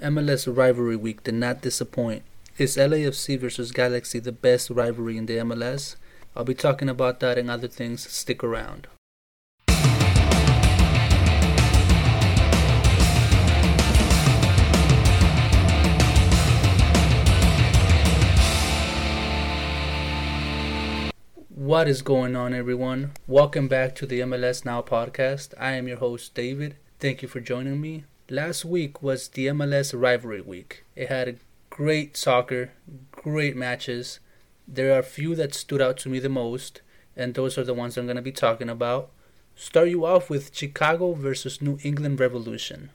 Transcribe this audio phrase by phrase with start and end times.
[0.00, 2.22] MLS rivalry week did not disappoint.
[2.56, 5.96] Is LAFC versus Galaxy the best rivalry in the MLS?
[6.34, 8.10] I'll be talking about that and other things.
[8.10, 8.86] Stick around.
[21.48, 23.10] What is going on, everyone?
[23.26, 25.52] Welcome back to the MLS Now podcast.
[25.58, 26.76] I am your host, David.
[26.98, 28.04] Thank you for joining me.
[28.32, 30.84] Last week was the MLS rivalry week.
[30.94, 32.70] It had great soccer,
[33.10, 34.20] great matches.
[34.68, 36.80] There are a few that stood out to me the most,
[37.16, 39.10] and those are the ones I'm going to be talking about.
[39.56, 42.90] Start you off with Chicago versus New England Revolution.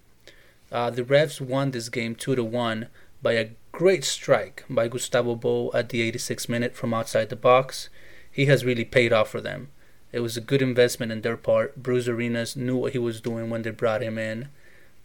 [0.71, 2.87] Uh, the Revs won this game 2 to 1
[3.21, 7.89] by a great strike by Gustavo Bou at the 86th minute from outside the box.
[8.31, 9.67] He has really paid off for them.
[10.13, 11.83] It was a good investment in their part.
[11.83, 14.47] Bruce Arenas knew what he was doing when they brought him in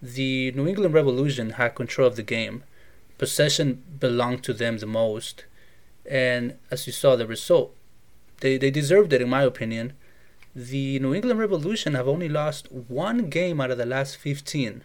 [0.02, 2.64] the New England Revolution had control of the game.
[3.18, 5.44] Possession belonged to them the most.
[6.08, 7.74] And as you saw the result,
[8.40, 9.92] they, they deserved it, in my opinion.
[10.54, 14.82] The New England Revolution have only lost one game out of the last 15,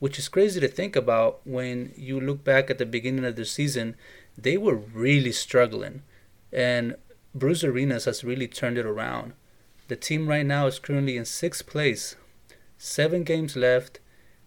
[0.00, 3.44] which is crazy to think about when you look back at the beginning of the
[3.44, 3.94] season.
[4.36, 6.02] They were really struggling.
[6.52, 6.96] And
[7.34, 9.32] Bruce Arenas has really turned it around.
[9.88, 12.16] The team right now is currently in sixth place,
[12.76, 14.00] seven games left,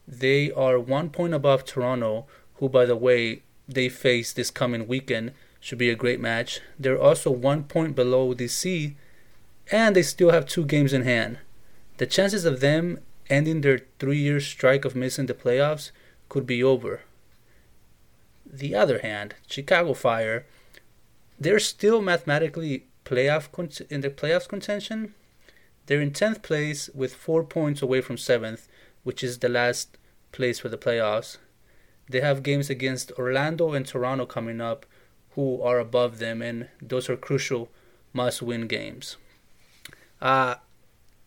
[0.07, 2.25] they are one point above Toronto,
[2.55, 5.31] who, by the way, they face this coming weekend.
[5.59, 6.61] Should be a great match.
[6.79, 8.93] They're also one point below DC,
[9.71, 11.39] and they still have two games in hand.
[11.97, 15.89] The chances of them ending their three year strike of missing the playoffs
[16.29, 17.01] could be over.
[18.45, 20.45] The other hand, Chicago Fire,
[21.39, 25.15] they're still mathematically playoff con- in the playoffs contention.
[25.87, 28.67] They're in 10th place with 4 points away from 7th
[29.05, 29.97] which is the last
[30.33, 31.37] place for the playoffs.
[32.09, 34.85] They have games against Orlando and Toronto coming up,
[35.35, 37.69] who are above them, and those are crucial
[38.11, 39.15] must win games.
[40.21, 40.55] Uh,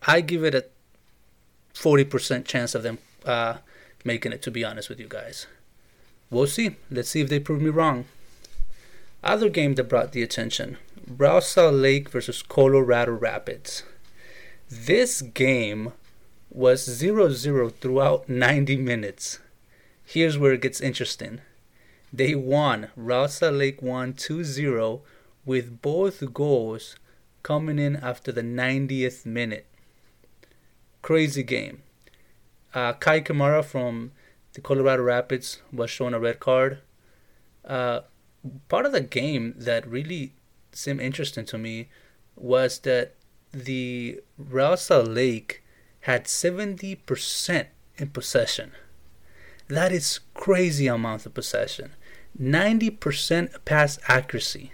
[0.06, 0.66] I give it a
[1.75, 3.58] 40% chance of them uh,
[4.04, 5.47] making it, to be honest with you guys.
[6.31, 6.76] We'll see.
[6.91, 8.06] Let's see if they prove me wrong.
[9.22, 11.41] Other game that brought the attention Real
[11.72, 13.82] Lake versus Colorado Rapids.
[14.70, 15.92] This game
[16.50, 19.41] was 0 0 throughout 90 minutes.
[20.04, 21.41] Here's where it gets interesting.
[22.12, 22.88] They won.
[22.97, 25.03] Real Salt Lake won 2 0
[25.44, 26.97] with both goals
[27.42, 29.66] coming in after the 90th minute.
[31.03, 31.82] Crazy game.
[32.75, 34.12] Uh, Kei Kamara from
[34.54, 36.78] the Colorado Rapids was shown a red card.
[37.64, 38.00] Uh,
[38.69, 40.32] part of the game that really
[40.72, 41.88] seemed interesting to me
[42.37, 43.14] was that
[43.53, 45.62] the Real Salt Lake
[46.08, 47.66] had 70%
[47.98, 48.72] in possession.
[49.69, 51.91] That is crazy amount of possession.
[52.41, 54.72] 90% pass accuracy.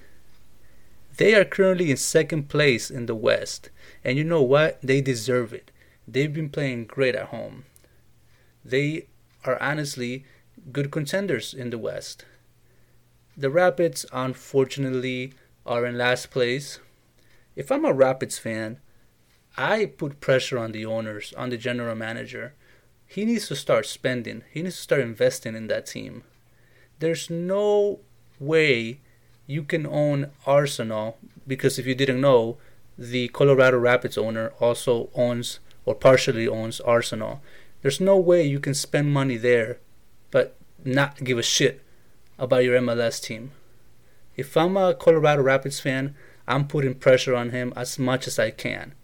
[1.17, 3.71] They are currently in second place in the West.
[4.05, 4.81] And you know what?
[4.81, 5.73] They deserve it.
[6.07, 7.65] They've been playing great at home.
[8.65, 9.09] They
[9.45, 10.25] are honestly
[10.71, 12.25] good contenders in the West.
[13.37, 15.33] The Rapids, unfortunately,
[15.67, 16.79] are in last place.
[17.57, 18.79] If I'm a Rapids fan,
[19.57, 22.55] I put pressure on the owners, on the general manager.
[23.07, 24.43] He needs to start spending.
[24.51, 26.25] He needs to start investing in that team.
[26.99, 28.01] There's no
[28.41, 29.01] way
[29.47, 32.57] you can own Arsenal because if you didn't know,
[32.99, 37.41] the Colorado Rapids owner also owns or partially owns Arsenal.
[37.83, 39.79] There's no way you can spend money there
[40.31, 41.83] but not give a shit
[42.39, 43.53] about your MLS team.
[44.37, 46.17] If I'm a Colorado Rapids fan,
[46.49, 48.95] I'm putting pressure on him as much as I can.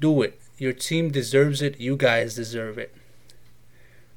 [0.00, 0.40] Do it.
[0.58, 1.78] Your team deserves it.
[1.78, 2.94] You guys deserve it.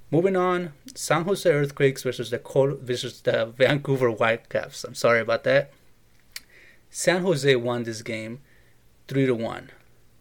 [0.10, 4.84] Moving on, San Jose Earthquakes versus the Col- versus the Vancouver Whitecaps.
[4.84, 5.72] I'm sorry about that.
[6.90, 8.40] San Jose won this game
[9.08, 9.72] 3 to 1.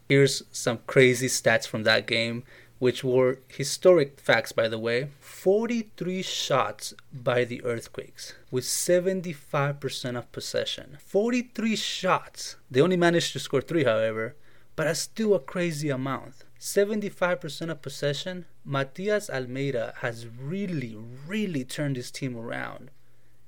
[0.08, 2.42] Here's some crazy stats from that game,
[2.78, 5.08] which were historic facts by the way.
[5.20, 10.96] 43 shots by the Earthquakes with 75% of possession.
[11.04, 12.56] 43 shots.
[12.70, 14.36] They only managed to score 3 however
[14.76, 16.44] but that's still a crazy amount.
[16.58, 20.96] 75% of possession, Matias Almeyda has really,
[21.26, 22.90] really turned his team around.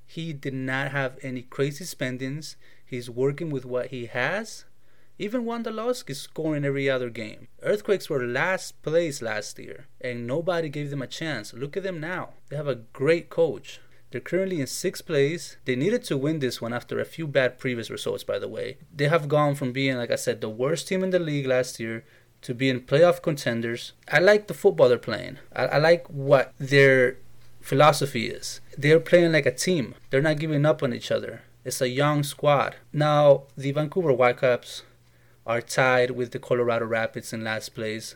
[0.05, 2.57] He did not have any crazy spendings.
[2.85, 4.65] He's working with what he has.
[5.17, 7.47] Even Wondolowski is scoring every other game.
[7.63, 11.53] Earthquakes were last place last year, and nobody gave them a chance.
[11.53, 12.31] Look at them now.
[12.49, 13.79] They have a great coach.
[14.15, 15.57] They're currently in sixth place.
[15.65, 18.77] They needed to win this one after a few bad previous results, by the way.
[18.95, 21.81] They have gone from being, like I said, the worst team in the league last
[21.81, 22.05] year
[22.43, 23.91] to being playoff contenders.
[24.09, 25.39] I like the football they're playing.
[25.53, 27.17] I, I like what they're
[27.59, 28.61] philosophy is.
[28.77, 29.95] They're playing like a team.
[30.11, 31.41] They're not giving up on each other.
[31.65, 32.77] It's a young squad.
[32.93, 34.83] Now, the Vancouver Whitecaps
[35.45, 38.15] are tied with the Colorado Rapids in last place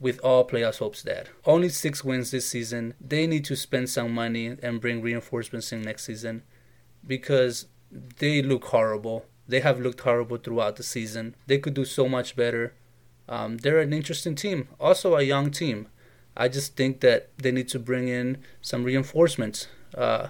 [0.00, 1.28] with all playoffs hopes dead.
[1.44, 2.94] Only six wins this season.
[3.00, 6.42] They need to spend some money and bring reinforcements in next season
[7.06, 7.66] because
[8.18, 9.26] they look horrible.
[9.46, 11.34] They have looked horrible throughout the season.
[11.46, 12.74] They could do so much better.
[13.28, 15.88] Um, they're an interesting team, also a young team.
[16.36, 19.66] I just think that they need to bring in some reinforcements.
[19.96, 20.28] Uh,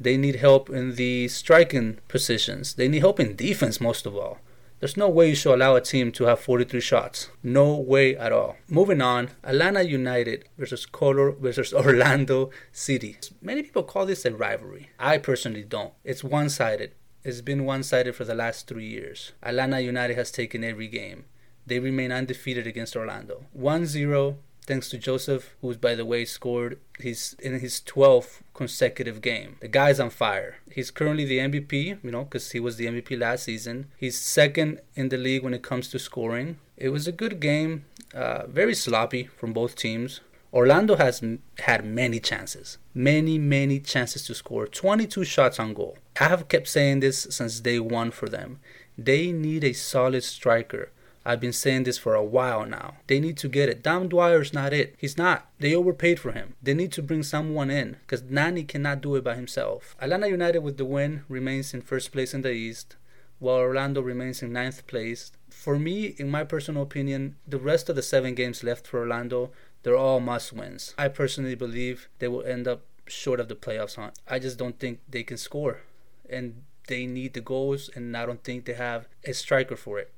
[0.00, 2.74] they need help in the striking positions.
[2.74, 4.40] They need help in defense, most of all.
[4.84, 7.30] There's no way you should allow a team to have 43 shots.
[7.42, 8.56] No way at all.
[8.68, 13.16] Moving on, Atlanta United versus Color versus Orlando City.
[13.40, 14.90] Many people call this a rivalry.
[14.98, 15.94] I personally don't.
[16.04, 16.92] It's one-sided.
[17.22, 19.32] It's been one-sided for the last three years.
[19.42, 21.24] Atlanta United has taken every game.
[21.64, 23.46] They remain undefeated against Orlando.
[23.58, 29.56] 1-0 thanks to Josef, who's by the way scored his in his 12th consecutive game.
[29.60, 30.56] The guy's on fire.
[30.70, 33.86] He's currently the MVP, you know, because he was the MVP last season.
[33.96, 36.58] He's second in the league when it comes to scoring.
[36.76, 37.84] It was a good game,
[38.14, 40.20] uh, very sloppy from both teams.
[40.52, 44.68] Orlando has m- had many chances, many, many chances to score.
[44.68, 45.98] 22 shots on goal.
[46.20, 48.60] I have kept saying this since day one for them.
[48.96, 50.92] They need a solid striker
[51.24, 52.96] I've been saying this for a while now.
[53.06, 53.82] They need to get it.
[53.82, 54.94] Dom Dwyer's not it.
[54.98, 55.48] He's not.
[55.58, 56.54] They overpaid for him.
[56.62, 59.96] They need to bring someone in because Nani cannot do it by himself.
[60.00, 62.96] Atlanta United with the win remains in first place in the East,
[63.38, 65.32] while Orlando remains in ninth place.
[65.48, 69.50] For me, in my personal opinion, the rest of the seven games left for Orlando,
[69.82, 70.94] they're all must wins.
[70.98, 74.18] I personally believe they will end up short of the playoffs hunt.
[74.28, 75.80] I just don't think they can score.
[76.28, 80.12] And they need the goals, and I don't think they have a striker for it.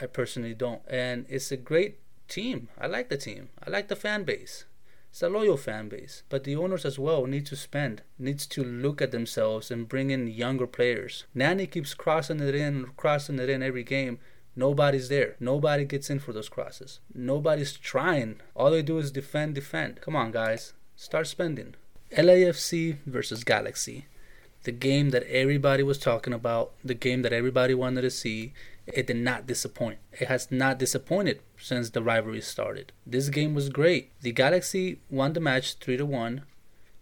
[0.00, 0.82] I personally don't.
[0.88, 1.98] And it's a great
[2.28, 2.68] team.
[2.78, 3.50] I like the team.
[3.64, 4.64] I like the fan base.
[5.10, 6.22] It's a loyal fan base.
[6.30, 10.10] But the owners as well need to spend, needs to look at themselves and bring
[10.10, 11.24] in younger players.
[11.34, 14.18] Nani keeps crossing it in, crossing it in every game.
[14.56, 15.36] Nobody's there.
[15.38, 17.00] Nobody gets in for those crosses.
[17.14, 18.40] Nobody's trying.
[18.54, 20.00] All they do is defend, defend.
[20.00, 20.72] Come on, guys.
[20.96, 21.74] Start spending.
[22.16, 24.06] LAFC versus Galaxy.
[24.64, 28.52] The game that everybody was talking about, the game that everybody wanted to see,
[28.86, 29.98] it did not disappoint.
[30.12, 32.92] It has not disappointed since the rivalry started.
[33.06, 34.12] This game was great.
[34.20, 36.42] The Galaxy won the match 3 to 1.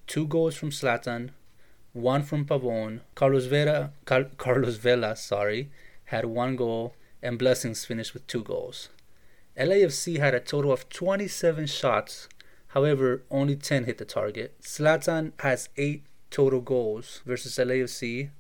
[0.06, 1.30] Two goals from Zlatan,
[1.92, 3.00] one from Pavon.
[3.14, 5.70] Carlos Vera Car- Carlos Vela, sorry,
[6.04, 8.88] had one goal and Blessings finished with two goals.
[9.56, 12.28] LAFC had a total of 27 shots.
[12.68, 14.60] However, only 10 hit the target.
[14.62, 18.30] Zlatan has 8 total goals versus LAFC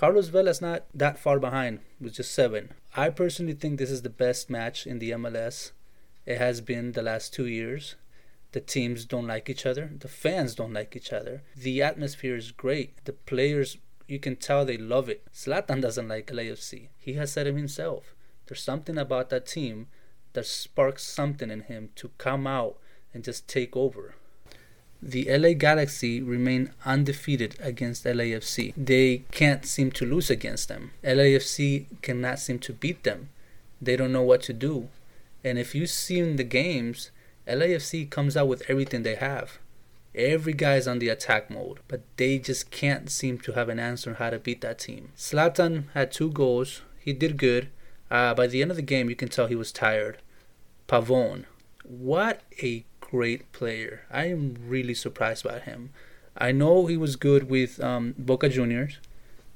[0.00, 2.72] Carlos Vela's not that far behind with just seven.
[2.96, 5.72] I personally think this is the best match in the MLS.
[6.24, 7.96] It has been the last two years.
[8.52, 9.90] The teams don't like each other.
[9.98, 11.42] The fans don't like each other.
[11.54, 13.04] The atmosphere is great.
[13.04, 13.76] The players,
[14.08, 15.22] you can tell they love it.
[15.34, 16.88] Zlatan doesn't like LAFC.
[16.96, 18.14] He has said it himself.
[18.46, 19.88] There's something about that team
[20.32, 22.78] that sparks something in him to come out
[23.12, 24.14] and just take over
[25.02, 28.74] the LA Galaxy remain undefeated against LAFC.
[28.76, 30.92] They can't seem to lose against them.
[31.02, 33.30] LAFC cannot seem to beat them.
[33.80, 34.88] They don't know what to do.
[35.42, 37.10] And if you see in the games,
[37.46, 39.58] LAFC comes out with everything they have.
[40.14, 44.10] Every guy's on the attack mode, but they just can't seem to have an answer
[44.10, 45.12] on how to beat that team.
[45.16, 46.82] Zlatan had two goals.
[46.98, 47.68] He did good.
[48.10, 50.18] Uh, by the end of the game, you can tell he was tired.
[50.88, 51.44] Pavon,
[51.84, 54.02] what a great player.
[54.10, 55.90] I am really surprised by him.
[56.36, 58.98] I know he was good with um, Boca Juniors,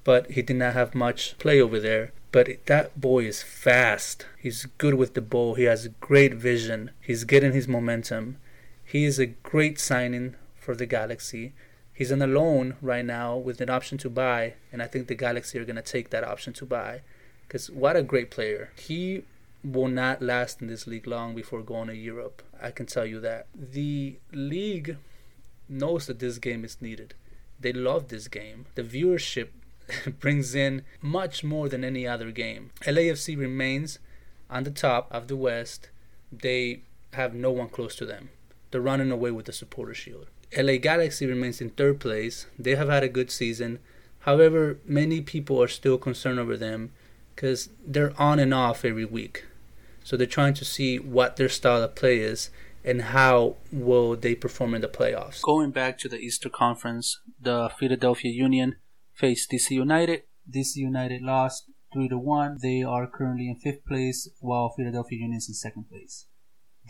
[0.03, 2.13] but he did not have much play over there.
[2.33, 4.27] But that boy is fast.
[4.39, 5.55] He's good with the ball.
[5.55, 6.91] He has great vision.
[7.01, 8.39] He's getting his momentum.
[8.85, 11.53] He is a great signing for the Galaxy.
[11.93, 15.15] He's on a loan right now with an option to buy, and I think the
[15.15, 17.03] Galaxy are going to take that option to buy.
[17.47, 18.71] Because what a great player.
[18.77, 19.23] He
[19.65, 22.43] will not last in this league long before going to Europe.
[22.63, 23.47] I can tell you that.
[23.55, 24.97] The league
[25.69, 27.15] knows that this game is needed.
[27.59, 28.67] They love this game.
[28.75, 29.49] The viewership
[30.21, 32.71] brings in much more than any other game.
[32.83, 33.99] LAFC remains
[34.51, 35.89] on the top of the West.
[36.31, 36.83] They
[37.15, 38.31] have no one close to them.
[38.71, 40.27] They're running away with the supporter shield.
[40.57, 42.47] LA Galaxy remains in third place.
[42.59, 43.79] They have had a good season.
[44.21, 46.93] However, many people are still concerned over them
[47.35, 49.45] because they're on and off every week.
[50.05, 52.51] So they're trying to see what their style of play is
[52.85, 55.41] and how will they perform in the playoffs.
[55.43, 58.77] Going back to the Easter Conference, the Philadelphia Union
[59.15, 60.25] faced DC United.
[60.49, 62.59] DC United lost 3 to 1.
[62.61, 66.27] They are currently in fifth place while Philadelphia Union is in second place.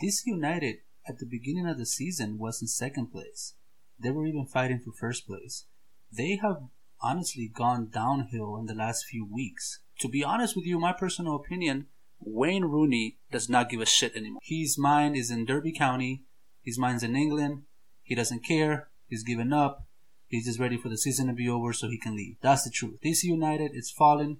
[0.03, 0.75] DC United
[1.07, 3.53] at the beginning of the season was in second place.
[3.97, 5.65] they were even fighting for first place.
[6.11, 6.57] They have
[7.01, 9.79] honestly gone downhill in the last few weeks.
[9.99, 11.87] To be honest with you, my personal opinion,
[12.25, 14.41] Wayne Rooney does not give a shit anymore.
[14.43, 16.23] His mind is in Derby County.
[16.63, 17.63] His mind's in England.
[18.03, 18.89] He doesn't care.
[19.07, 19.87] He's given up.
[20.27, 22.37] He's just ready for the season to be over so he can leave.
[22.41, 22.99] That's the truth.
[23.03, 24.37] DC United is falling.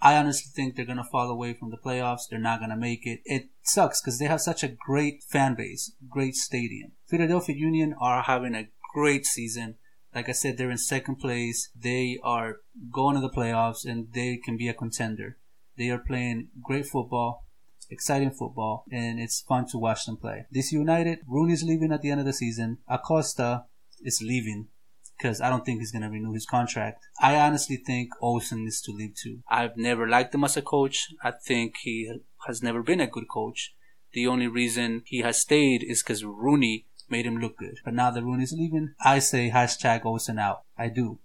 [0.00, 2.28] I honestly think they're going to fall away from the playoffs.
[2.28, 3.20] They're not going to make it.
[3.24, 6.92] It sucks because they have such a great fan base, great stadium.
[7.06, 9.76] Philadelphia Union are having a great season.
[10.14, 11.70] Like I said, they're in second place.
[11.74, 12.58] They are
[12.92, 15.38] going to the playoffs and they can be a contender.
[15.76, 17.44] They are playing great football,
[17.90, 20.46] exciting football, and it's fun to watch them play.
[20.54, 22.78] DC United, Rooney's leaving at the end of the season.
[22.88, 23.64] Acosta
[24.02, 24.68] is leaving
[25.16, 27.06] because I don't think he's going to renew his contract.
[27.20, 29.42] I honestly think Olsen needs to leave too.
[29.48, 31.08] I've never liked him as a coach.
[31.22, 33.74] I think he has never been a good coach.
[34.12, 37.78] The only reason he has stayed is because Rooney made him look good.
[37.84, 40.62] But now that Rooney's leaving, I say hashtag Olsen out.
[40.76, 41.18] I do.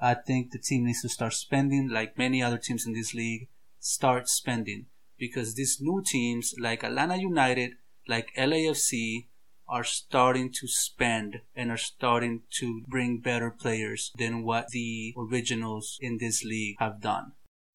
[0.00, 3.48] I think the team needs to start spending like many other teams in this league.
[3.88, 7.74] Start spending because these new teams like Atlanta United,
[8.08, 9.28] like LAFC,
[9.68, 15.98] are starting to spend and are starting to bring better players than what the originals
[16.00, 17.34] in this league have done.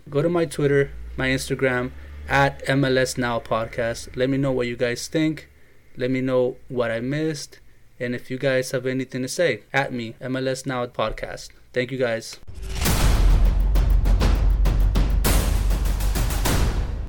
[0.10, 1.92] Go to my Twitter, my Instagram,
[2.28, 4.14] at MLS Now Podcast.
[4.18, 5.50] Let me know what you guys think.
[5.96, 7.62] Let me know what I missed.
[8.02, 11.52] And if you guys have anything to say, at me, MLS Now Podcast.
[11.72, 12.38] Thank you guys.